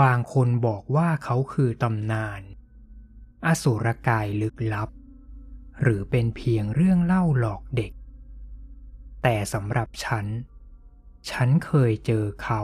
[0.00, 2.40] บางคนบอกว่าเขาคือตำนาน
[3.46, 4.90] อสุรกายลึกลับ
[5.82, 7.92] หรือเป็นเพียงเรื่องเล่าหลอกเด็ก
[9.22, 10.26] แต่สำหรับฉัน
[11.30, 12.62] ฉันเคยเจอเขา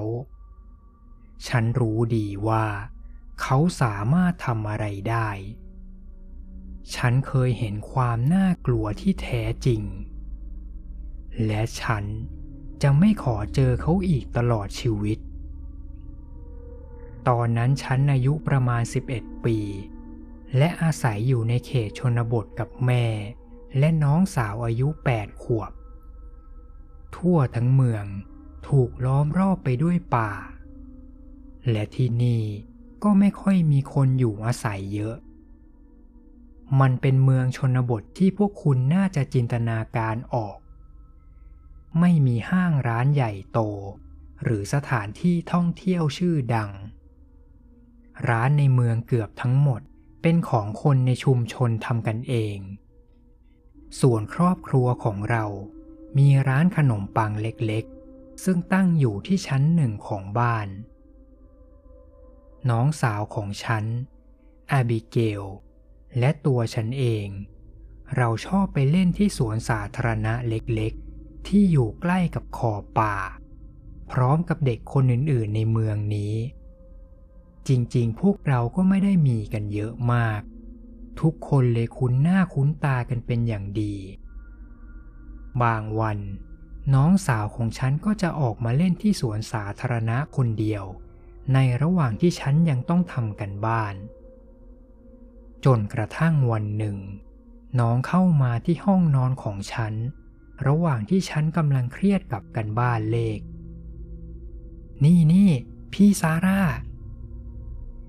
[1.49, 2.67] ฉันรู้ดีว่า
[3.41, 5.29] เขาสามารถทำอะไรได้
[6.95, 9.83] ฉันเคยเห็นความน่ากลัวที่แท้จริง
[11.47, 12.05] และฉัน
[12.83, 15.19] จะไม่ขอเจอเขาอีกตลอดชีวิต
[17.29, 18.83] ตอนนั้นฉันอายุประมาณ
[19.13, 19.59] 11 ปี
[20.57, 23.05] และอาศัยอยู่ในเขตชนบทกับแม่
[23.79, 25.73] และน้องสาวอายุ 8 ขวบ
[27.17, 28.05] ทั่วทั้งเมือง
[28.69, 30.33] ถูกล้อมรอบไปด้วยป่า
[31.71, 32.43] และที่นี่
[33.03, 35.17] ก็ไม่ค่อยมีคนอยู่อาศัยเยอะ
[36.81, 40.59] มันเป็นเมืองชนบทที่พวกคุณน่าจะจินตนาการออก
[42.01, 43.61] ไม่มีห้างร้านใหญ่โต
[44.43, 46.71] หรือสถานที่ท่องเที่ยวชื่อดัง
[48.29, 49.81] ร้านในเมืองเกือบทั้งหมด
[50.23, 52.59] เป็นของคนในชุมชนทำกันเอง
[54.01, 55.45] ส่วนครอบครัวของเรา
[56.19, 60.69] มีร้านขนมปังเล็กๆ ซึ่งตั้งอยู่ที่ชั้นหนึ่งของบ้าน
[62.71, 63.85] น้องสาวของฉัน
[64.71, 65.43] อาบิเกล
[66.19, 67.27] และตัวฉันเอง
[68.17, 73.17] เราชอบไปเล่นที่สวนสาธารณะเล็กๆ ที่อยู่ใกล้กับขอบป่า
[74.13, 76.35] พร้อมกับเด็กคนอื่นๆในเมืองนี้
[77.69, 80.41] จริงๆ พวกเราก็ไม่ได้มีกันเยอะมาก
[81.21, 83.95] ทุกคนเลยคุ้นหน้าคุ้นตากันเป็นอย่างดี
[85.63, 86.19] บางวัน
[86.95, 90.85] น้องสาวของฉันก็จะออกมาเล่นที่สวนสาธารณะคนเดียว
[91.55, 93.95] ในระหว่างที่ฉันยังต้องทำกันบ้าน
[95.65, 96.97] จนกระทั่งวันหนึ่ง
[97.81, 99.95] น้องเข้ามาที่ห้องนอนของฉัน
[100.67, 103.39] ระหว่างที่ฉันกำลังเครียดกับกันบ้านเลข
[105.05, 105.51] นี่นี่
[105.93, 106.63] พี่ซาร่า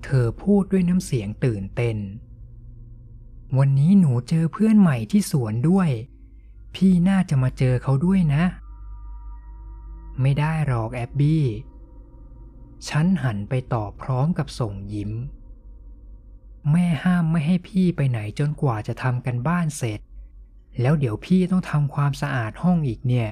[0.03, 1.97] เธอพูดด้วยน้ำเสียงตื่นเต้น
[3.57, 5.89] วันนี้หนูเจอเพื่อนใหม่ที่สวนด้วย
[6.75, 8.43] พี่น่าจะมาเจอเขาด้วยนะ
[10.21, 11.43] ไม่ได้หรอกแอบบี้
[12.87, 15.11] ฉันหันไปตอบพร้อมกับส่งยิ้ม
[16.71, 19.99] แม่ห้ามไม่ให้พี่ไปไหนจนกว่าจะทำกันบ้านเสร็จ
[20.81, 23.29] แล้วเดี๋ยวพี่ต้องทำความสะอาดห้องอีกเนี่ย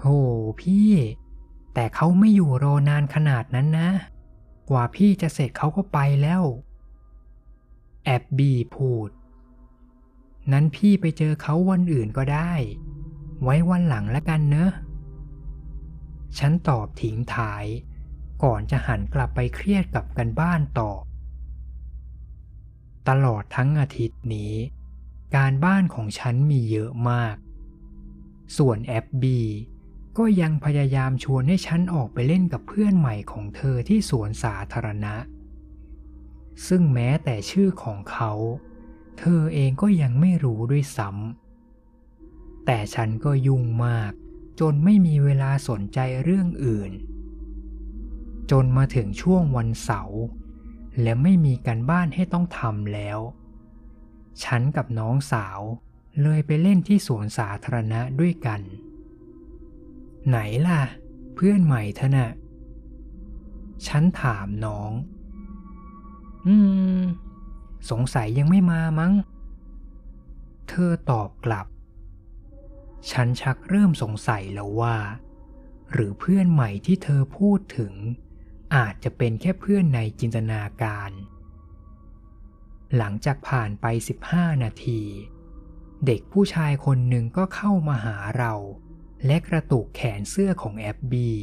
[0.00, 0.06] โห
[0.60, 0.90] พี่
[1.74, 3.90] แต่เขาไม่อยู่รอนานขนาดนั้นนะ
[4.70, 6.42] กว่าพี่จะเสร็จเขาก็ไปแล้ว
[8.04, 9.10] แอบบีพูด
[10.52, 12.52] นั้นพี่ไปเจอเขาวันอื่นก็ได้
[13.42, 14.70] ไว้วันหลังละกันเนอะ
[16.38, 17.64] ฉันตอบทิ้งท้าย
[18.42, 20.92] ก่อนจะหันกลับไปเครียดกับกันบ้านต่อ
[23.08, 24.54] ตลอดทั้งอาทิตย์นี้
[25.36, 27.36] การบ้านของฉันมีเยอะมาก
[28.56, 29.40] ส่วนแอบบี
[30.18, 35.14] ก็ยังพยายามชวนให้ฉันออกไปเล่นกับเพื่อนใหม่ของเธอที่สวนสาธารณะ
[36.68, 38.32] ซึ่งแม้แต่ชื่อของเขา
[39.18, 44.12] เธอเองก็ยังไม่รู้ด้วยซ้ำแต่ฉันก็ยุ่งมาก
[44.60, 46.92] จนไม่มีเวลาสนใจเรื่องอื่น
[48.50, 50.20] จนมาถึงช่วงวันเสาร์
[51.02, 53.18] และไม่มีการบ้านให้ต้องทำแล้ว
[54.44, 55.60] ฉันกับน้องสาว
[56.22, 58.60] เลยไปเล่นที่สวนสาธารณะด้วยกัน
[60.28, 60.80] ไหนล่ะ
[61.34, 62.30] เพื่อนใหม่เธอน่ะ
[63.86, 64.92] ฉันถามน้อง
[66.46, 66.54] อื
[66.98, 67.00] ม
[67.90, 69.12] สงสัยยังไม่มามั้ง
[70.68, 71.66] เธอตอบกลับ
[73.10, 74.96] ฉันชักเริ่มสงสัยแล้วว่า
[75.92, 77.92] หรือเพื่อนใหม่ที่เธอพูดถึง
[78.74, 81.10] อาจจะเป็นแค่เพื่อนในจินตนาการ
[82.96, 83.86] หลังจากผ่านไป
[84.24, 85.02] 15 นาที
[86.06, 88.52] เด็กผู้ชายคนหนึ่งก็เข้ามาหาเรา
[89.26, 91.36] และกระตุกแขนเสื้อของแอบบี้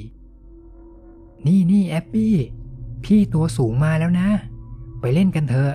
[1.45, 2.35] นี่นี่แอบบี้
[3.03, 4.29] พี่ตัวสูงมาแล้วนะ
[4.99, 5.73] ไปเล่นกันเถอะ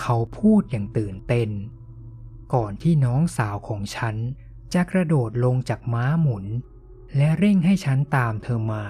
[0.00, 1.50] เขาพูดอย่างตื่นเต้น
[2.54, 4.16] ก่อนที่น้องสาวของฉัน
[4.74, 6.44] จะกระโดดลงจากม้าหมุน
[7.16, 8.84] และเร่งให้ฉันตามเธอมา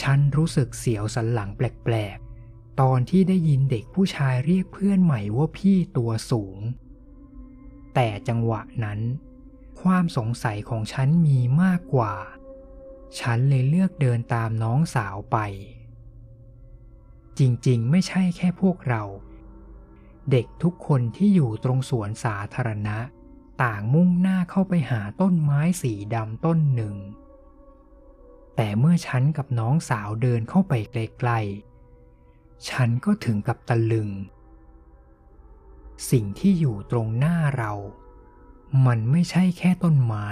[0.00, 6.58] ฉันรู้สึกเสียวสันหลังแปลกๆ ตอนที่ได้ยินเด็กผู้ชายเรียกเพื่อนใหม่ว่าพี่ตัวสูง
[7.94, 9.00] แต่จังหวะนั้น
[9.80, 12.14] ความสงสัยของฉันมีมากกว่า
[13.20, 15.38] ฉันเลยเลือกเดินตามน้องสาวไป
[17.38, 19.02] จริงๆ ไม่ใช่แค่พวกเรา
[20.30, 22.98] เด็กทุกคนที่อยู่ตรงสวนสาธารณะ
[23.62, 26.96] ต่างมุ่งหน้าเข้าไปหาต้นไม้สีดำต้นหนึ่ง
[28.56, 34.10] แต่เมื่อฉันกับน้องสาวเดินเข้าไปใกลๆ ฉันก็ถึงกับตะลึง
[36.10, 37.72] สิ่งที่อยู่ตรงหน้าเรา
[38.86, 40.28] มันไม่ใช่แค่ต้นไม้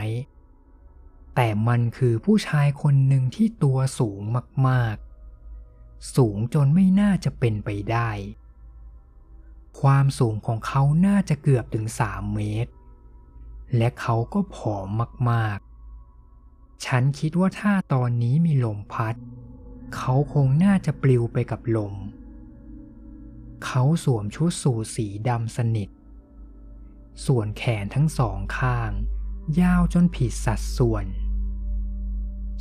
[1.34, 4.20] แต่มันคือผู้ชายคนหนึ่งที่ตัวสูง
[4.68, 8.10] มากๆ สูงจนไม่น่าจะเป็นไปได้
[9.80, 12.72] ความสูงของเขาน่าจะเกือบถึงสามเมตร
[13.76, 19.14] และเขาก็ผอมมากๆ ฉันคิดว่าถ้าตอนนี้มีลมพัด
[19.96, 21.94] เขาคงน่าจะปลิวไปกับลม
[23.64, 25.88] เขาสวมชุดสูทสีดำสนิท
[27.24, 28.90] ส่วนแขนทั้งสองข้าง
[29.60, 31.06] ยาวจนผิดสัดส่วน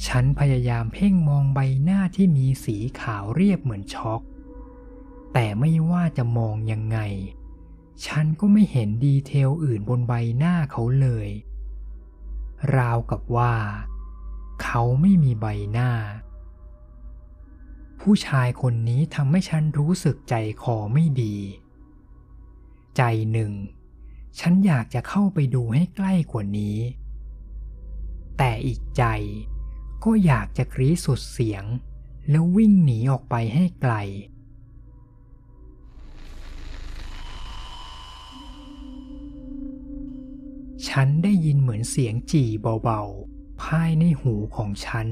[0.07, 4.21] ฉันพยายามเพ่งมองใบหน้าที่มีสีขาวเรียบเหมือนช็อก
[5.33, 6.99] แต่ไม่ว่าจะมองยังไง
[8.05, 11.29] ฉันก็ไม่เห็นดีเทลอื่นบนใบหน้าเขาเลย
[12.75, 13.53] ราวกับว่า
[14.63, 15.91] เขาไม่มีใบหน้า
[18.01, 21.35] ผู้ชายคนนี้ทำให้ฉันรู้สึกใจคอไม่ดี
[22.97, 23.01] ใจ
[23.31, 23.51] หนึ่ง
[24.39, 26.77] ฉันอยากจะเข้าไปดูให้ใกล้กว่านี้
[28.37, 29.03] แต่อีกใจ
[30.03, 31.63] ก็อยากจะกรีดสุดเสียง
[32.29, 33.93] แล้ววิ่งหนีออกไปให้ไกล
[40.87, 42.49] ฉันได้ยินเหมือนเสียงจี่
[42.83, 45.07] เบาๆ ภายในหูของฉัน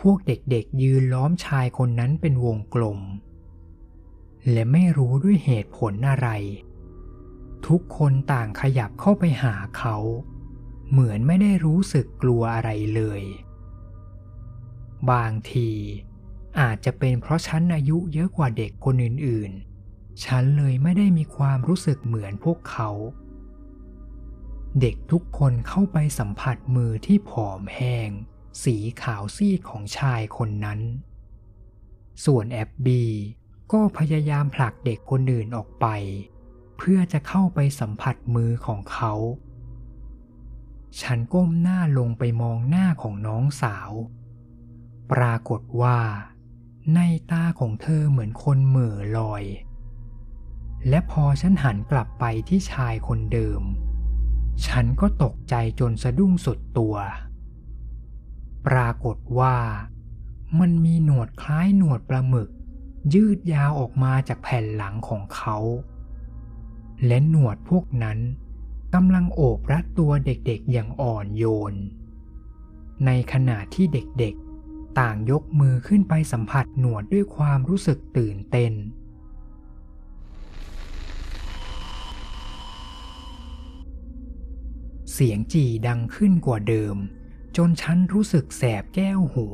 [0.00, 3.00] พวกเด็กๆยืนล้อมชายคนนั้นเป็นวงกลม
[4.50, 6.28] และไม่รู้ด้วยเหตุผลอะไร
[7.66, 9.96] ทุกคนต่างขยับเข้าไปหาเขา
[10.90, 13.22] เหมือนไม่ได้รู้สึกกลัวอะไรเลย
[15.10, 15.70] บางที
[16.60, 22.90] อาจจะเป็นเพราะฉันอายุเยอะกว่าเด็กคนอื่นๆ ฉันเลยไม่ได้มีความรู้สึกเหมือนพวกเขา
[24.80, 28.10] เด็กทุกคนเข้าไปสัมผัสมือที่ผอมแห้ง
[28.64, 30.80] สีขาวซีดของชายคนนั้น
[32.24, 33.02] ส่วนแอบบี
[33.72, 35.86] ก็พยายามผลักเด็กคนอื่นออกไป
[36.76, 39.12] เพื่อจะเข้าไปสัมผัสมือของเขา
[41.00, 43.90] ฉันก้มหน้าลงไปมองหน้าของน้องสาว
[45.12, 45.98] ปรากฏว่า
[46.94, 47.00] ใน
[47.30, 49.44] ตาของเธอเหมือนคนเหม่อลอย
[50.88, 53.62] และพอฉันหันกลับไปที่ชายคนเดิม
[54.66, 56.96] ฉันก็ตกใจจนสะดุ้งสุดตัว
[58.66, 59.56] ปรากฏว่า
[60.60, 62.50] มันมีหนวดคล้ายหนวดปลาหมึก
[63.14, 65.56] ยืดยาวออกมาจากแผ่นหลังของเขา
[67.06, 68.18] และหนวดพวกนั้น
[68.94, 71.74] กำลังโอบรัดตัวเด็กๆอย่างอ่อนโยน
[73.06, 78.72] ในขณะที่เด็กๆ ต่างยกมือขึ้นไปสัมผัสหนวดด้วยความรู้สึกตื่นเต้น
[85.12, 86.96] เสียงจี่ดังขึ้นกว่าเดิม
[87.56, 89.46] จนฉันรู้สึกแสบแก้วหู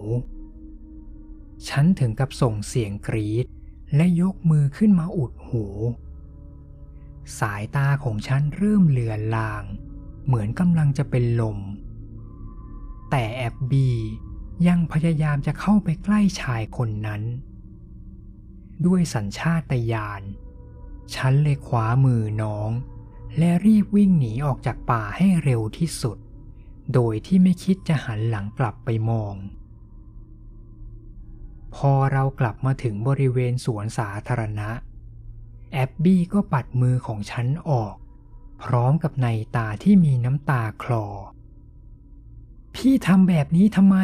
[1.69, 3.47] ฉันถึงกับส่งเสียงกรีด
[3.97, 5.67] และยกมือขึ้นมาอุดหู
[7.41, 9.65] สายตาของฉันเริ่มเลือนลาง
[10.27, 11.59] เหมือนกำลังจะเป็นลม
[13.11, 13.91] แต่แอบบี
[14.67, 17.23] ยังพยายามจะเข้าไปใกล้ชายคนนั้น
[18.87, 20.23] ด้วยสัญชาตญาณ
[21.15, 22.71] ฉันเลยคว้ามือน้อง
[23.39, 26.19] และรีบวิ่งหนีออกจากป่าให้เร็วที่สุด
[26.95, 29.35] โดยที่ไม่คิดจะหันหลังกลับไปมอง
[31.75, 34.71] พอเรากลับมาถึงบริเวณสวนสาธารณะ
[35.73, 37.95] แอบบี้ก็ปัดมือของฉันออก
[38.63, 39.27] พร้อมกับใน
[39.57, 41.07] ตาที่มีน้ำตาคลอ
[42.75, 43.97] พี่ทำแบบนี้ทำไม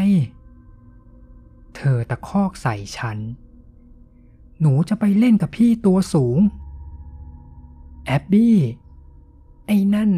[1.76, 3.18] เธอตะคอกใส่ฉัน
[4.60, 6.38] หนูจะไปเล่นกับพี่ตัวสูง
[8.06, 8.56] แอบบี้
[9.66, 10.10] ไอ้นั่น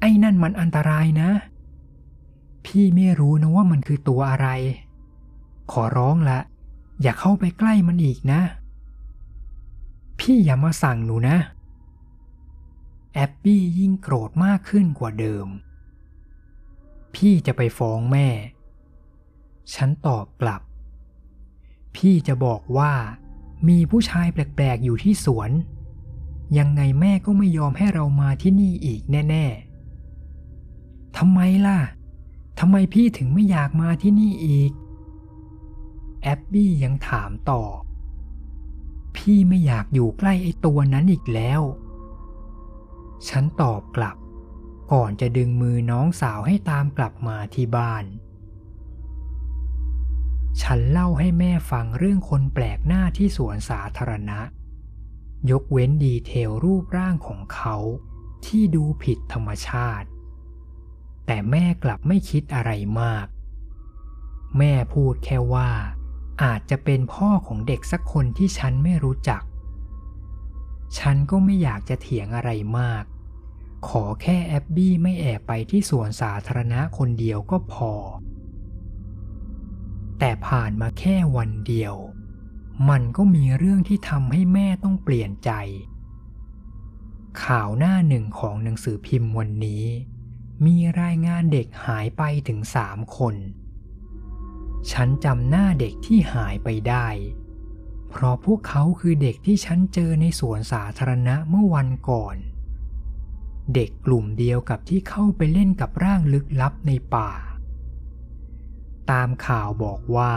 [0.00, 1.30] ไอ้นั่นมันอันตรายนะ
[2.66, 4.48] พี่ไม่รู้นะว่ามันคือตัวอะไร
[5.72, 6.38] ขอร้องละ
[7.02, 8.40] อย่าเข้าไปใกล้มันอีกนะ
[10.26, 11.36] พี่อย่ามาสั่งหนูนะ
[13.14, 15.46] แอบบี้ยิ่งโกรธมากขึ้นกว่าเดิม
[17.14, 18.28] พี่จะไปฟ้องแม่
[19.74, 20.62] ฉันตอบกลับ
[21.96, 22.92] พี่จะบอกว่า
[23.68, 25.50] มีผู้ชายแปลกๆอยู่ที่สวน
[26.58, 31.78] ยังไงแม่ก็ไม่ยอมให้เรามาที่นี่อีกแน่ๆทำไมล่ะ
[32.58, 34.72] ทำไมพี่ถึงไม่อยากมาที่นี่อีก
[36.22, 37.62] แอบบี้ยังถามต่อ
[39.16, 41.60] พี่ไม่อยากอยู่ใกล้ไอ้ตัวนั้นอีกแล้ว
[43.28, 44.16] ฉันตอบกลับ
[44.92, 48.04] ก่อนจะดึงมือน้องสาวให้ตามกลับมาที่บ้าน
[50.62, 54.40] ฉันเล่าให้แม่ฟังเรื่องคนแปลกหน้าที่สวนสาธารณะ
[55.50, 57.76] ยกเว้นดีเทลรูปร่างของเขา
[58.46, 60.08] ที่ดูผิดธรรมชาติ
[61.26, 63.26] แต่แม่กลับไม่คิดอะไรมาก
[64.58, 65.70] แม่พูดแค่ว่า
[66.42, 69.42] อาจจะเป็นพ่อของเด็กสักคนที่ฉันไม่รู้จัก
[70.98, 73.04] ฉันก็ไม่อยากจะเถียงอะไรมาก
[73.88, 77.92] ขอแค่แอบบี้ไม่แอบไปที่สวนสาธารณะคนเดียวก็พอ
[80.18, 81.94] แต่ผ่านมาแค่วันเดียว
[82.90, 85.50] มันก็มีเรื่องที่ทำให้แม่ต้องเปลี่ยนใจ
[87.44, 89.84] ข่าวหน้าหนึ่งของหนังสือพิมพ์วันนี้
[90.66, 93.34] มีรายงานเด็กหายไปถึงสามคน
[94.90, 97.06] ฉันจำหน้าเด็กที่หายไปได้
[98.10, 102.36] เพราะพวกเขาคือเด็กที่ฉันเจอในสวนสาธารณะเมื่อวันก่อน
[103.74, 107.30] เด็กกลุ่มเดียวกับที่เข้าไปเล่นกับร่างลึกลับในป่า
[109.10, 110.32] ตามข่าวบอกว่า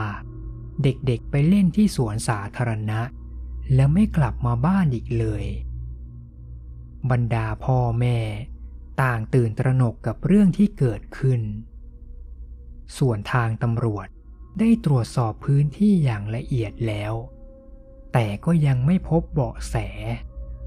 [0.84, 3.02] เด็กๆไปเล่นที่สวนสาธารณะ
[3.76, 5.46] แล้วไม่กลับมาบ้านอีกเลย
[7.12, 8.18] บรรดาพ่อแม่
[9.02, 11.42] ต่างตื่นตระหนกกับเรื่องที่เกิดขึ้น
[12.98, 14.08] ส่วนทางตำรวจ
[14.60, 17.14] ได้ตรวจสอบพื้นที่อย่างละเอียดแล้ว
[18.14, 19.76] แต่ก็ยังไม่พบเบาะแส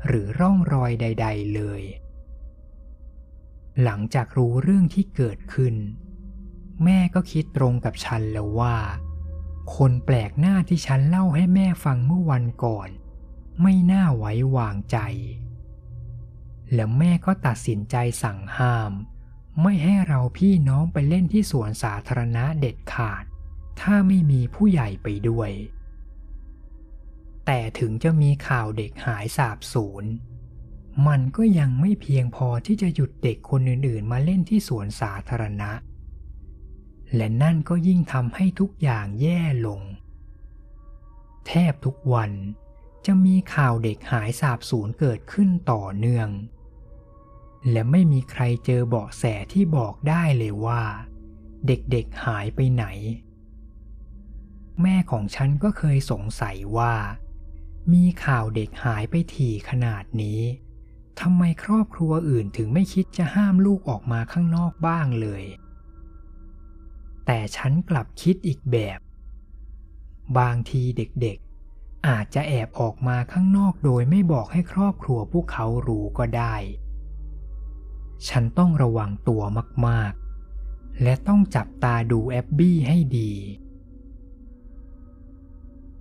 [0.06, 1.82] หรือร่องรอยใด ๆ เลย
[3.82, 5.74] หลังจากรู้เรื่องที่เกิดขึ้น
[6.84, 8.76] แม่ก็คิดตรงกับฉันแล้วว่า
[9.76, 12.88] คนแปลกหน้าที่ฉันเล่าให้แม่ฟังเมื่อวันก่อน
[13.62, 14.98] ไม่น่าไว้วางใจ
[16.74, 18.92] แล้วแม่ก็ตัดสินใจสั่งห้าม
[19.62, 23.24] ไม่ให้เราพี่น้องไปเล่นที่สวนสาธารณะเด็ดขาด
[23.80, 25.50] ถ้าไม่มีผู้ใหญ่ไปด้วย
[27.46, 30.04] แต่ถึงจะมีข่าวเด็กหายสาบสูญ
[31.06, 35.72] มันก็ยังไม่เพียงพอที่จะหยุดเด็กคนอื่นๆ มาเล่นที่สวนสาธารณะ
[37.16, 39.82] และนั่นก็ยิ่งทำให้ทุกอย่างแย่ลง
[41.46, 42.32] แทบทุกวัน
[43.06, 46.28] จะมีข่าวเด็กหายสาบสูญเกิดขึ้นต่อเนื่อง
[47.70, 50.82] และไม่มีใครเจอเบาะแสที่บอกได้เลยว่า
[51.66, 52.84] เด็กๆหายไปไหน
[54.82, 56.94] แม่ของฉันก็เคยสงสัยว่า
[57.92, 60.40] มีข่าวเด็กหายไปถี่ขนาดนี้
[61.20, 65.44] ทำไมครอบครัวอื่นถึงไม่คิดจะห้ามลูกออกมาข้างนอกบ้างเลย
[67.26, 69.00] แต่ฉันกลับคิดอีกแบบ
[70.38, 76.54] บางทีเด็กๆ อาจจะแอบออกมาข้างนอกโดยไม่บอกให้ครอบครัวพวกเขารู้ก็ได้
[78.28, 79.42] ฉันต้องระวังตัว
[79.86, 83.32] มากๆ และต้องจับตาดูแอบบี้ให้ดี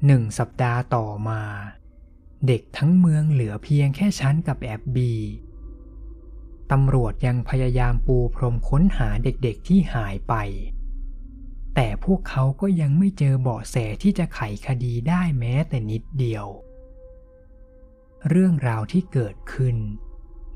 [0.06, 1.42] หนึ่งสัปดาห์ต่อมา
[2.48, 5.14] เด็กทั้งเมืองเหลือเพียงแค่ฉันกับแอบบี
[6.72, 10.36] ตำรวจยังพยายามปูพรมค้นหาเด็กๆที่หายไป
[11.76, 16.46] แต่พวกเขาก็ยังไม่เจอเบาะแสที่จะไขคดีได้แม้แต่นิดเดียว
[18.30, 19.78] เรื่องราวที่เกิดขึ้น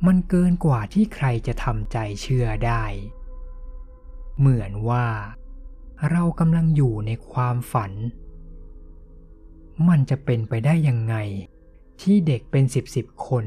[0.05, 2.83] มันเกินกว่าที่ใครจะทำใจเชื่อได้
[4.39, 5.07] เหมือนว่า
[6.11, 7.91] เรากำลังอยู่ในความฝัน
[9.89, 11.15] มันจะเป็นไปได้ยังไง
[12.01, 13.45] ที่เด็กเป็นสิบสิบคน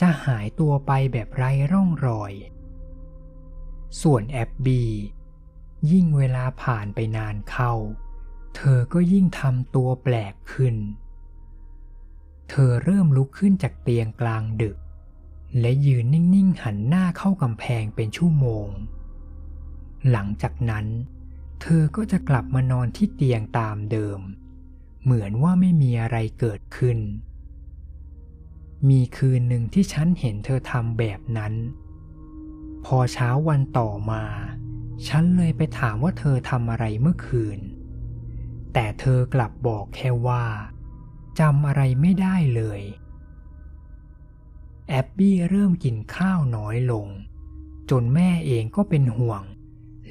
[0.00, 2.32] จะหายตัวไปแบบไร้ร่องรอย
[4.02, 4.82] ส่วนแอบบี
[5.90, 7.72] ยิ่งเวลาผ่านไปนานเข้า
[8.56, 10.76] เธอก็ยิ่งทำตัวแปลกขึ้น
[12.50, 14.76] เธอเริ่มลุกขึ้นจากเตียงกลางดึก
[15.60, 18.68] และยืนนิ่งๆหันหน้าเข้ากำแพงเป็นชั่วโมง
[20.10, 20.86] หลังจากนั้น
[21.62, 24.20] เธอก็จะกลับมานอนที่เตียงตามเดิม
[25.04, 26.98] เหมือนว่าไม่มีอะไรเกิดขึ้น
[28.88, 31.54] มีคืนหนึ่งที่ฉันเห็นเธอทำแบบนั้น
[32.84, 34.24] พอเช้าวันต่อมา
[35.08, 37.58] ฉันเลยไปถามว่าเธอทำอะไรเมื่อคืน
[38.72, 40.44] แต่เธอกลับบอกแค่ว่า
[41.40, 42.82] จำอะไรไม่ได้เลย
[44.88, 47.06] แอบบี้เริ่มกินข้าวน้อยลง
[47.90, 49.42] จนแม่เองก็เป็นห่วง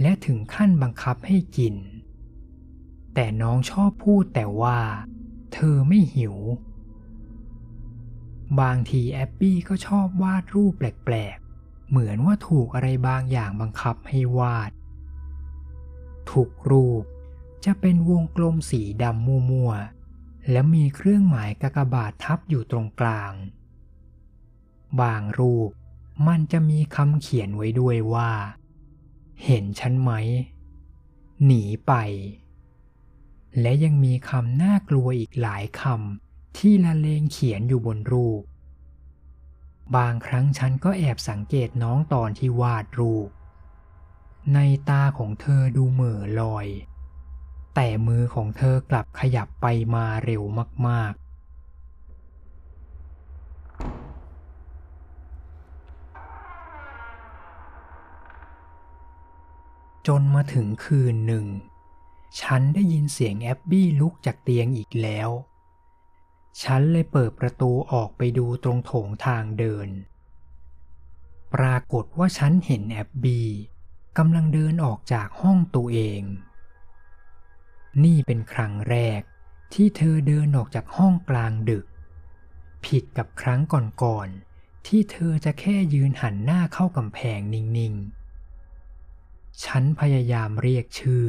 [0.02, 1.76] และถึงขั้นบังคับให้กิน
[3.14, 4.80] แต่น้องชอบพูดแต่ว่า
[5.54, 6.38] เธอไม่หิว
[8.60, 14.72] บางทีแอปปี้ก็ชอบวาดรูปแปลกๆ เหมือนว่าถูกอะไรบางอย่างบังคับให้วาด
[16.32, 17.04] ถูกรูป
[17.66, 23.34] จะเป็นวงกลมสีดำมัวๆ และมีเครื่องหมายกากบาททับอยู่ตรงกลาง
[25.02, 25.70] บางรูป
[26.28, 28.32] มันจะมีคำเขียนไว้ด้วยว่า
[29.46, 30.12] เห็นฉันไหม
[31.46, 31.94] หนีไป
[33.60, 38.42] และยังมีคำน่ากลัวอีกหลายคำที่ละเลงเขียนอยู่บนรูป
[39.96, 43.30] บางครั้งฉันก็แอบสังเกตน้องตอนที่วาดรูป
[44.54, 46.68] ในตาของเธอดูเหม่อลอย
[47.76, 49.66] แต่มือของเธอกลับขยับไป
[49.96, 50.44] มาเร็ว
[50.88, 51.28] มากๆ
[60.08, 61.46] จนมาถึงคืนหนึ่ง
[62.40, 65.30] ฉันได้ยินเสียงแอบบี้ลุกจากเตียงอีกแล้ว
[66.64, 69.90] ฉันเลยเปิดประตูออกไปดูตรงโถงทางเดิน
[71.54, 73.48] ปรากฏว่าฉันเห็นแอบบี้
[74.18, 76.22] กำลังเดินออกจากห้องตัวเอง
[78.04, 79.22] นี่เป็นครั้งแรก
[79.74, 81.86] ที่เธอเดินออกจากห้องกลางดึก
[82.86, 83.62] ผิดกับครั้ง
[84.04, 91.28] ก่อนๆที่เธอจะแค่ยืนหันหน้าเข้ากำแพงนิ่งๆ ฉันพยายามเรียกชื่อ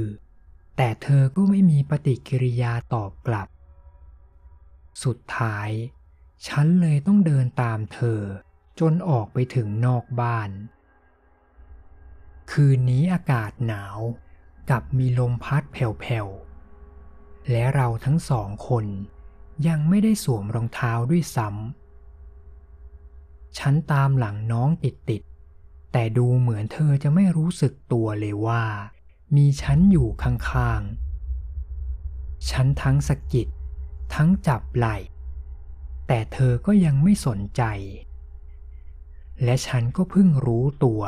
[0.76, 3.48] แต่เธอก็ไม่มีปฏิกิริยาตอบกลับ
[5.04, 5.70] สุดท้าย
[6.46, 8.20] ฉันเลยต้องเดินตามเธอ
[8.80, 10.50] จนออกไปถึงนอกบ้าน
[12.50, 13.98] คืนนี้อากาศหนาว
[14.70, 18.86] กับมีลมพัดแผ่วๆ และเราทั้งสองคน
[19.68, 28.64] ยังไม่ได้สวมรองเท้าด้วยซ้ำ ฉันตามหลังน้องติดๆ แต่ดูเหมือนเธอจะไม่รู้สึกตัวเลยว่า
[29.36, 33.48] มีฉันอยู่ข้างๆ ฉันทั้งสะกิด
[34.14, 34.96] ทั้งจับไหล่
[36.06, 37.62] แต่เธอก็ยังไม่สนใจ
[39.44, 41.02] และฉันก็เพิ่งรู้ตัว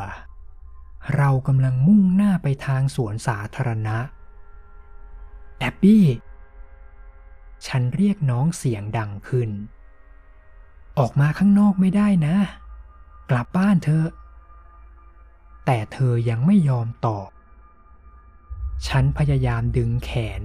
[1.17, 3.97] เรากำลังมุ่งหน้าไปทางสวนสาธารณะ
[5.59, 6.07] แอบบี้
[7.67, 9.51] ฉันเรียกน้องเสียงดังขึ้น
[10.99, 12.37] ออกมาข้างนอกไม่ได้นะ
[13.31, 14.05] กลับบ้านเธอ
[15.67, 17.29] แต่เธอยังไม่ยอมตอบ
[18.87, 20.43] ฉันพยายามดึงแขน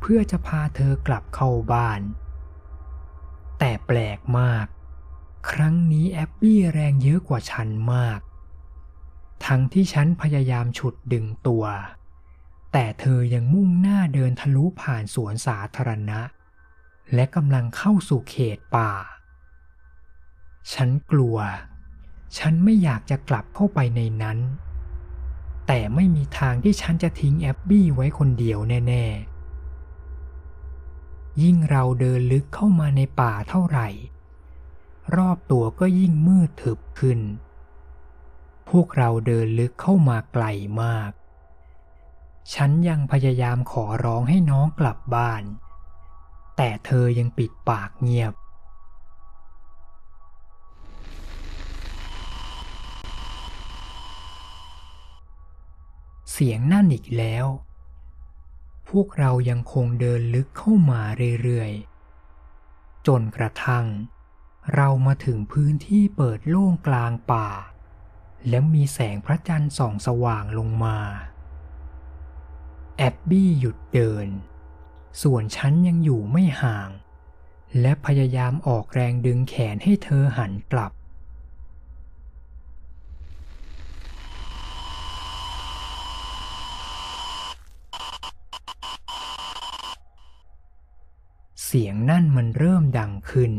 [0.00, 2.00] เพื่อจะพาเธอกลับเข้าบ้าน
[3.58, 4.66] แต่แปลกมาก
[5.50, 8.20] ครั้งนี้แอบบี้แรงเยอะกว่าฉันมาก
[9.46, 11.64] ทั้งที่ฉันพยายามฉุดดึงตัว
[12.72, 16.20] แต่เธอยังมุ่งหน้าเดินทะลุผ่านสวนสาธารณะ
[17.14, 18.92] และกำลังเข้าสู่เขตป่า
[20.72, 21.38] ฉันกลัว
[22.38, 24.38] ฉันไม่อยากจะกลับเข้าไปในนั้น
[25.74, 33.88] แต่ไม่มีทางที่ฉันจะทิ้งแอบบี้ไว้คนเดียวแน่ๆ ยิ่งเราเดินลึกเข้ามาในป่าเท่าไหร่
[35.16, 37.20] รอบตัวก็ยิ่งมืดทึบขึ้น
[38.68, 40.44] พวกเราเดินลึกเข้ามาไกล
[40.82, 41.10] มาก
[42.54, 45.42] ฉันยังพยายามขอร้องให้น้องกลับบ้าน
[46.56, 48.32] แต่เธอยังปิดปากเงียบ
[56.32, 57.46] เสียงนั่นอีกแล้ว
[58.88, 61.02] พวกเรายังคงเดินลึกเข้ามา
[61.42, 63.86] เรื่อยๆ จนกระทั่ง
[64.74, 67.48] เรามาถึงพื้นที่เปิดโล่งกลางป่า
[68.48, 70.98] และมีแสงพระจันทร์ส่องสว่างลงมา
[72.96, 74.28] แอบบี้หยุดเดิน
[75.22, 76.90] ส่วนฉันยังอยู่ไม่ห่าง
[77.80, 80.92] และพยายามออกแรงดึงแขนให้เธอหันกลับ
[91.74, 93.52] เสียงนั่นมันเริ่มดังขึ้น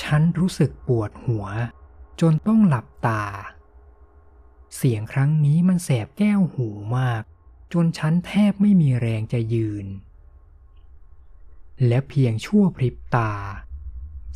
[0.00, 1.46] ฉันรู้สึกปวดหัว
[2.20, 3.24] จนต้องหลับตา
[4.76, 7.22] เสียงครั้งนี้มันแสบแก้วหูมาก
[7.72, 9.86] จนฉันแทบไม่มีแรงจะยืน
[11.86, 13.32] และเพียงชั่วพริบตา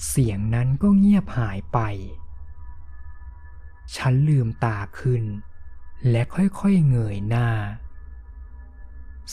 [0.08, 1.78] เสียงนั้นก็เงียบหายไป
[3.96, 5.24] ฉันลืมตาขึ้น
[6.10, 7.48] และค่อยๆเงยหน้า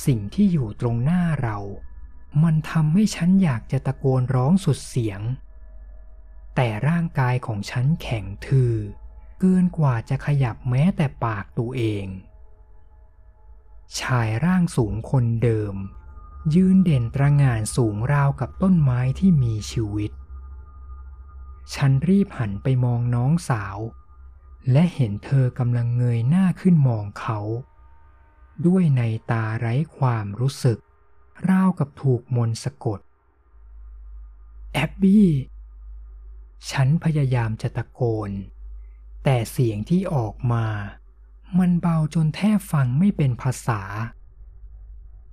[0.05, 1.57] สิ่งที่อยู่ตรงหน้าเรา
[2.43, 5.21] มันทำให้ฉันอยากจะตะโกนร้องสุดเสียง
[6.55, 8.73] แต่ร่างกายของฉันแข็งทื่อ
[9.39, 12.05] เกินกว่าจะขยับแม้แต่ปากตัวเอง
[13.99, 15.75] ชายร่างสูงคนเดิม
[16.55, 20.11] ยืนเด่นตระหง่านสูงราวกับต้นไม้ที่มีชีวิต
[21.75, 23.77] ฉันรีบหันไปมองน้องสาว
[24.71, 27.39] และเห็นเธอกำลังเงยหน้าขึ้นมองเขา
[28.65, 30.79] ด้วยในตาไร้ความรู้สึก
[31.49, 32.99] ราวกับถูกมนสะกด
[34.73, 35.27] แอบบี้
[36.69, 38.31] ฉันพยายามจะตะโกน
[39.23, 40.65] แต่เสียงที่ออกมา
[41.59, 43.81] มันเบาจนแทบฟังไม่เป็นภาษา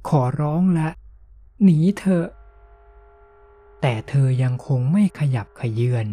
[0.09, 0.89] ขอร้องละ
[1.63, 2.27] หนีเถอ
[3.81, 6.09] แต่เธอยังคงไม่ขยับขยื่น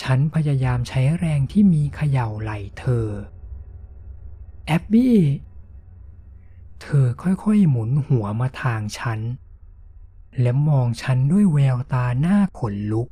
[0.00, 3.06] ฉันพยายามใช้แรงที่มีเขย่าไหล่เธอ
[4.66, 5.16] แอบบี้
[6.82, 9.20] เธอค่อยๆหมุนหัวมาทางฉัน
[10.40, 13.08] และมองฉันด้วยแววตาหน้าขนลุก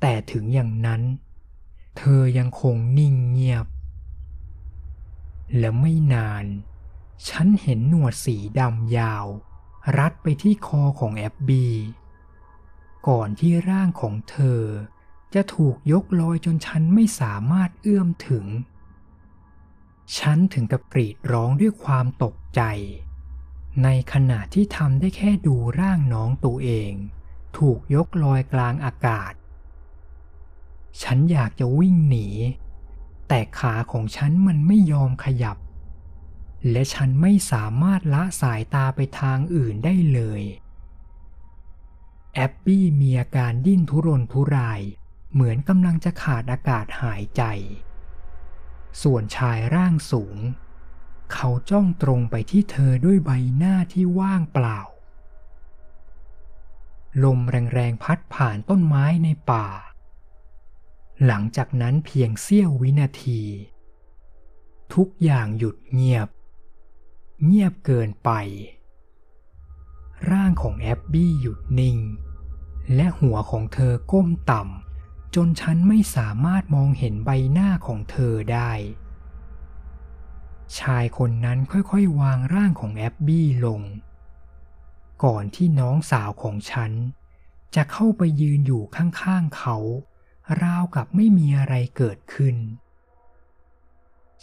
[0.00, 1.02] แต่ถึงอย่างนั้น
[1.96, 3.66] เธอยังคงนิ่งเงียบ
[5.58, 6.44] และไม่นาน
[7.28, 9.26] ฉันเห็นหนวดสีดำยาว
[9.98, 11.66] รัดไปที่คอของแอบบี
[13.08, 14.62] ก่อนที่ร่างของเธอ
[15.34, 18.44] จะถูกยกลอยจนฉันไม่สามารถเอื้อมถึง
[20.18, 22.62] ฉันถึงกับกรีดร้องด้วยความตกใจ
[23.82, 26.92] ในขณะที่ทำได้แค่ดูร่างน้องตัวเอง
[27.58, 29.32] ถูกยกลอยกลางอากาศ
[31.02, 32.28] ฉันอยากจะวิ่งหนี
[33.28, 35.58] แต่ขาของฉันมันไม่ยอมขยับ
[36.70, 40.42] และฉันไม่สามารถละสายตาไปทางอื่นได้เลย
[42.34, 44.80] แอบบี้มีอาการดิ้นทุรนทุราย
[45.32, 47.42] เหมือนกำลังจะขาดอากาศหายใจ
[49.02, 50.38] ส่วนชายร่างสูง
[51.32, 54.80] เขาจ้องตรงไปที่เธอด้วยใบหน้าที่ว่างเปล่า
[57.24, 59.66] ลมแรงๆพัดผ่านต้นไม้ในป่า
[61.26, 63.42] หลังจากนั้นเพียงเสี้ยววินาที
[64.94, 66.28] ทุกอย่างหยุดเงียบ
[67.44, 68.30] เงียบเกินไป
[70.30, 71.98] ร่างของแอบบี้หยุดนิ่ง
[72.94, 74.91] และหัวของเธอก้มต่ำ
[75.34, 78.72] จนฉันไม่สามารถมองเห็นใบหน้าของเธอได้
[80.78, 83.80] ชายคนนั้นค่อยๆวางร่างของแอบบี้ลง
[85.24, 86.92] ก่อนที่น้องสาวของฉัน
[87.74, 89.76] จะเข้าไปยืนอยู่ข้างๆเขา
[90.62, 92.56] ราวกับไม่มีอะไรเกิดขึ้น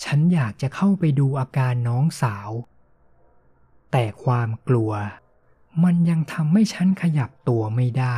[0.03, 2.49] ฉันอยากจะเข้าไปดูอาการน้องสาว
[3.91, 4.91] แต่ความกลัว
[5.83, 8.17] มันยังทำให้ฉันขยับตัวไม่ได้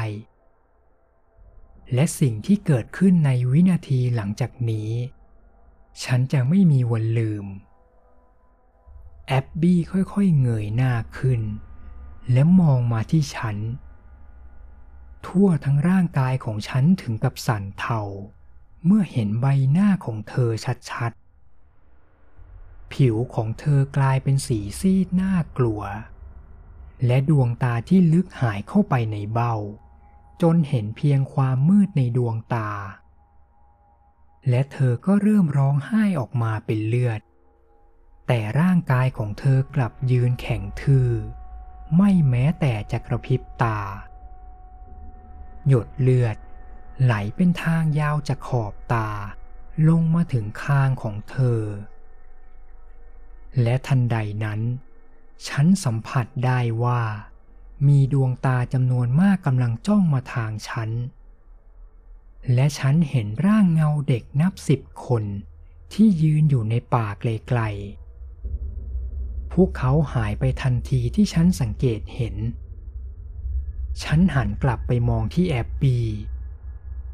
[1.94, 4.92] และสิ่งที่เกิดขึ้นในวินาทีหลังจากนี้
[6.04, 7.46] ฉันจะไม่มีวันลืม
[9.28, 11.42] แอบบี้ค่อยๆเงยหน้าขึ้น
[12.32, 13.58] และมองมาที่ฉัน
[15.26, 18.02] ทั่วทั้งร่างกายของฉันถึงกับสั่นเทา
[18.86, 20.52] เมื่อเห็นใบหน้าของเธอ
[20.90, 25.82] ชัดๆ ผิวของเธอกลายเป็นสีซีดน่ากลัว
[27.06, 29.56] และดวงตาที่ลึกหายเข้าไปในเบ้า
[30.42, 32.72] จนเห็นเพียงความมืดในดวงตา
[34.50, 37.22] และเธอก็เริ่มร้องไห้ออกมาเป็นเลือด
[38.28, 41.10] แต่ร่างกายของเธอกลับยืนแข็งทื่อ
[41.96, 43.80] ไม่แม้แต่จะกระพริบตา
[45.68, 46.38] หยดเลือด
[47.04, 49.10] ไหลเป็นทางยาวจากขอบตา
[49.90, 51.62] ลงมาถึงคางของเธอ
[53.62, 54.62] และทันใดนั้น
[55.48, 57.02] ฉันสัมผัสได้ว่า
[57.88, 60.89] มีดวงตาจำนวนมากกำลังจ้องมาทางฉัน
[62.54, 65.24] และฉันเห็นร่างเงาเด็กนับสิบคน
[65.94, 72.36] ที่ยืนอยู่ในป่าไกลๆ พวกเขาหายไปทันทีที่ฉันสังเกตเห็น
[74.04, 76.00] ฉันหันกลับไปมองที่แอบบี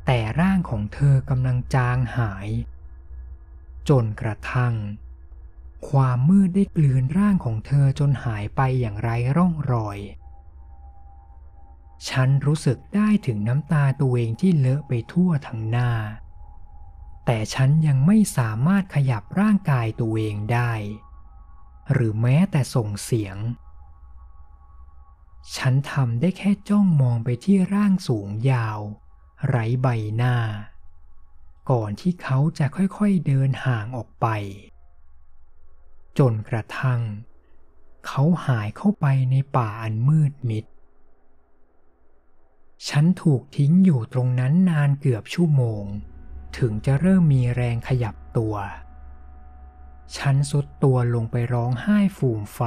[0.06, 2.50] แต่ร่างของเธอกำลังจางหาย
[3.90, 4.76] จนกระทั่ง
[5.90, 10.00] ความมืดได้กลืนร่างของเธอจนหายไปอย่างไร้ร่องรอย
[12.10, 15.92] ฉันรู้สึกได้ถึงน้ำตาตัวเองที่เลอะไปทั่วทั้งหน้า
[17.26, 20.74] แต่ฉันยังไม่สามารถขยับร่างกายตัวเองได้
[21.92, 23.38] หรือแม้แต่ส่งเสียง
[25.58, 28.80] ฉันทำได้แค่จ้องมองไปที่ร่างสูงยาว
[29.48, 30.36] ไร้ใบหน้า
[31.70, 34.28] ก่อนที่เขาจะค่อยๆเดินห่างออกไป
[36.18, 37.02] จนกระทั่ง
[38.08, 40.66] เขาหายเข้าไปในป่าอันมืดมิด
[42.90, 45.86] ฉันถูกทิ้งอยู่ตรงนั้นนานเกือบชั่วโมง
[46.58, 48.56] ถึงจะเริ่มมีแรงขยับตัว
[50.18, 52.62] ฉันสุดตัวลงไปร้องไห้ฟูมไฟ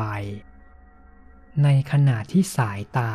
[1.63, 3.13] ในขณะที่สายตา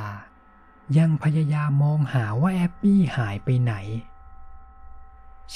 [0.98, 3.74] ยังพยายามมองหาว่าแอปปี้หายไปไหน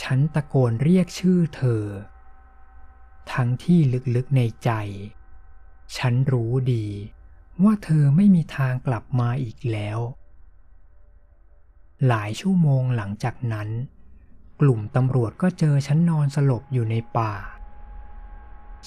[0.02, 1.84] ฉันตะโกนเรียกชื่อเธอ
[3.34, 3.80] ทั้งที่
[4.15, 4.71] ลึกๆในใจ
[5.97, 6.88] ฉันรู้ดี
[7.63, 9.99] ว่าเธอไม่มีทางกลับมาอีกแล้ว
[12.07, 13.69] หลายชั่วโมงหลังจากนั้น
[14.62, 17.33] กลุ่มตำรวจก็เจอฉันนอนสลบอยู่ในป่า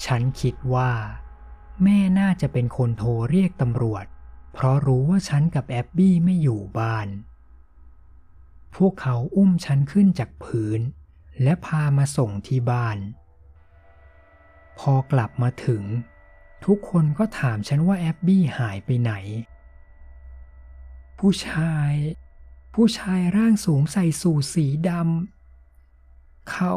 [0.05, 0.91] ฉันคิดว่า
[1.83, 4.05] แม่น่าจะเป็นคนโทรเรียกตำรวจ
[4.53, 7.07] เพราะรู้ว่าฉันกับแอบบี้ไม่อยู่บ้าน
[8.75, 10.79] พวกเขาอุ้มฉันขึ้นจากพื้น
[11.43, 12.97] และพามาส่งที่บ้าน
[14.79, 15.83] พอกลับมาถึง
[16.65, 19.13] ทุกคนก็ถามฉันว่าแอบบี้หายไปไหน
[21.19, 21.91] ผู้ชาย
[22.73, 26.75] ผู้ชายร่างสูงใส่สูทสีดำเขา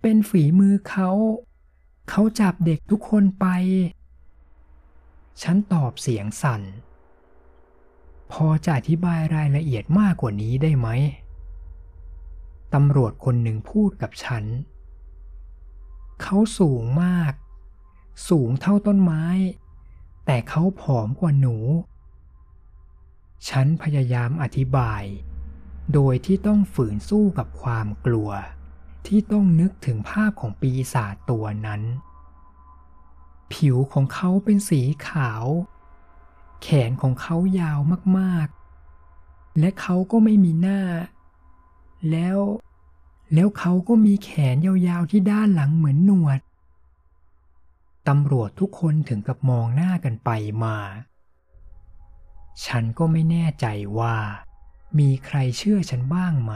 [0.00, 1.10] เป็นฝีมือเขา
[2.10, 3.46] เขาจับเด็กทุกคนไป
[5.42, 6.62] ฉันตอบเสียงสั่น
[8.32, 10.88] พอจะอธิบายรายละเอียดมากกว่านี้ได้ไหม
[12.74, 14.44] ตำรวจคนหนึ่งพูดกับฉัน
[16.22, 17.32] เขาสูงมาก
[18.28, 19.24] สูงเท่าต้นไม้
[20.26, 21.56] แต่เขาผอมกว่าหนู
[23.48, 25.02] ฉันพยายามอธิบาย
[25.94, 28.30] โดยที่ต้องฝืนสู้กับความกลัว
[29.06, 31.82] ที่ต้องนึกถึงภาพของปีศาจตัวนั้น
[33.52, 35.44] ผิวของเขาเป็นสีขาว
[36.62, 37.78] แขนของเขายาว
[38.18, 40.80] มากๆ และเขาก็ไม่มีหน้า
[42.10, 42.38] แล้ว
[43.34, 46.40] แล้วเขาก็มีแขนยาวๆที่ด้านหลังเหมือนหนวด
[48.08, 50.30] ตำรวจทุกคนถึงกับมองหน้ากันไป
[50.64, 50.76] มา
[52.66, 53.66] ฉันก็ไม่แน่ใจ
[53.98, 54.16] ว่า
[54.98, 56.52] มีใครเชื่อฉันบ้างไหม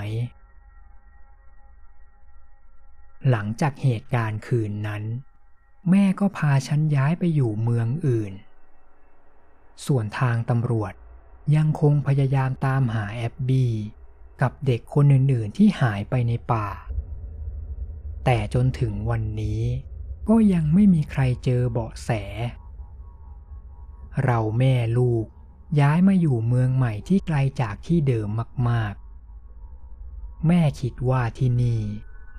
[3.31, 5.03] หลังจากเหตุการณ์คืนนั้น
[5.91, 8.33] แม่ก็พาฉันย้ายไปอยู่เมืองอื่น
[9.87, 10.93] ส่วนทางตำรวจ
[11.57, 13.73] ยังคงพยายามตามหาแอบบี้
[14.43, 16.69] กับเด็กคนอื่นๆที่หายไปในป่า
[18.25, 19.63] แต่จนถึงวันนี้
[20.29, 22.11] ก็ยังไม่มีใครเจอเบาะแส
[24.25, 25.27] เราแม่ลูก
[25.81, 28.29] ย้ายมาอยู่เมืองใหม่ที่ไกลจากที่เดิม
[28.69, 31.81] มากๆ แม่คิดว่าที่นี่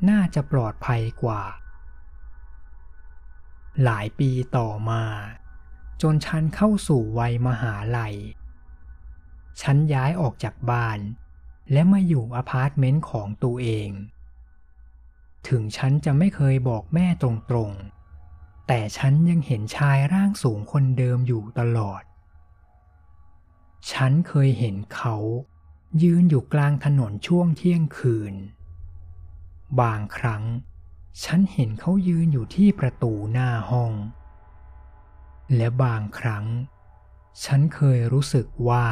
[0.09, 1.43] น่าจะปลอดภัยกว่า
[3.83, 5.03] หลายปีต่อมา
[6.01, 8.17] จนฉันเข้าสู่วัยมหาลัย
[9.61, 10.99] ฉันย้ายออกจากบ้าน
[11.71, 13.89] และมาอยู่อพาร์ตเมนต์ของตัวเอง
[15.47, 22.03] ถึงฉันจะไม่เคยบอกแม่ตรงๆ แต่ฉันยังเห็นชายร่างสูงคนเดิมอยู่ตลอด
[23.91, 25.15] ฉันเคยเห็นเขา
[26.03, 28.33] ยืนอยู่กลางถนนช่วงเที่ยงคืน
[29.81, 30.43] บางครั้ง
[31.23, 33.93] ฉันเห็นเขายืนอยู่ที่ประตูหน้าห้อง
[35.55, 36.45] และบางครั้ง
[37.45, 38.87] ฉันเคยรู้สึกว่า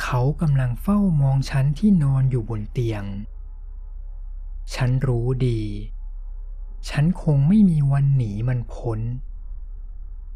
[0.00, 3.04] เขากำลังเฝ้ามองฉันที่นอนอยู่บนเตียง
[4.74, 5.62] ฉันรู้ดี
[6.88, 9.00] ฉันคงไม่มีวันหนีมันพ้น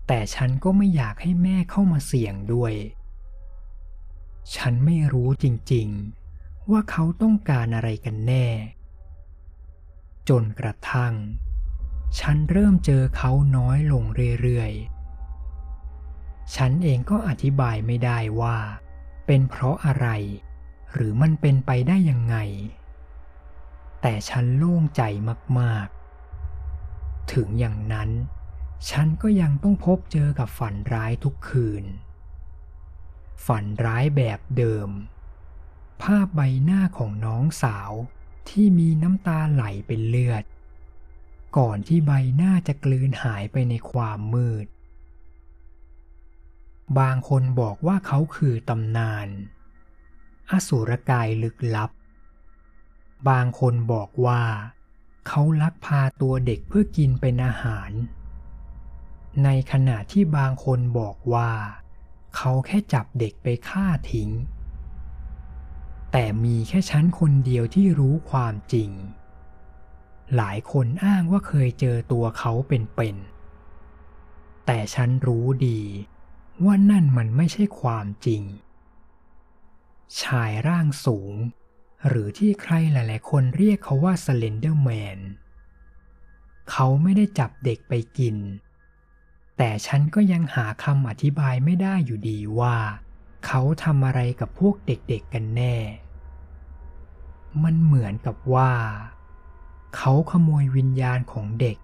[0.06, 2.74] แต่ฉันก็ไม่อยากให้แม่เข้ามาเสี่ยงด้วย
[4.54, 8.46] ฉันไม่รู้จริงๆ ว่าเขาต้องการอะไรกันแน่
[10.28, 11.14] จนกระทั่ง
[12.20, 14.04] ฉันเริ่มเจอเขาน้อยลง
[14.42, 18.59] เรื่อยๆ ฉันเองก็อธิบายไม่ได้ว่า
[19.26, 20.06] เป็นเพราะอะไร
[20.92, 22.37] หรือมันเป็นไปได้ยังไง
[24.00, 25.02] แต่ฉันโล่งใจ
[25.59, 28.11] มากๆ ถึงอย่างนั้น
[28.90, 31.85] ฉันก็ยังต้องพบเจอกับฝันร้ายทุกคืน
[33.46, 34.90] ฝันร้ายแบบเดิม
[36.03, 37.92] ภาพใบหน้าของน้องสาว
[38.49, 40.44] ที่มีน้ำตาไหลเป็นเลือด
[41.57, 44.66] ก่อนที่ใบหน้าจะกลืนหายไปในความมืด
[46.99, 49.29] บางคนบอกว่าเขาคือตำนาน
[50.51, 51.90] อสุรกายลึกลับ
[53.29, 54.42] บางคนบอกว่า
[55.29, 57.90] เขาลักพาตัวเด็กเพื่อกินเป็นอาหาร
[59.44, 61.51] ในขณะที่บางคนบอกว่า
[62.37, 64.31] เขาแค่จับเด็กไปฆ่าทิ้ง
[66.12, 68.90] แต่มีแค่ฉันคนเดียวที่รู้ความจริง
[70.37, 75.81] หลายคนอ้างว่าเคยเจอตัวเขาเป็นๆ แต่ฉันรู้ดี
[76.64, 78.42] ว่านั่นมันไม่ใช่ความจริง
[80.22, 81.35] ชายร่างสูง
[82.07, 85.18] หรือที่ใครหลายๆ คนเรียกเขาว่าสเลนเดอร์แมน
[86.70, 88.37] เขาไม่ได้จับเด็กไปกิน
[89.56, 92.76] แต่ฉันก็ยังหาคำอธิบายไม่ได้อยู่ดีว่า
[93.46, 95.76] เขาทำอะไรกับพวกเด็กๆกันแน่
[97.62, 98.72] มันเหมือนกับว่า
[99.96, 101.78] เขาขโมยวิญญาณของเด็ก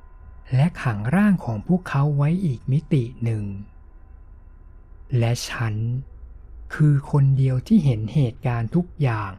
[0.55, 3.45] และขังร่างของพวกเขาไว้อีกมิติหนึ่ง
[5.19, 5.75] และฉัน
[6.75, 9.33] คือคนเดียวที่เห็นเหตุการณ์ทุกอย่าง